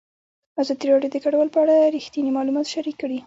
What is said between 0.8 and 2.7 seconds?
راډیو د کډوال په اړه رښتیني معلومات